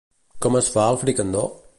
Com 0.45 0.57
es 0.61 0.69
fa 0.77 0.87
el 0.93 0.99
fricandó? 1.03 1.45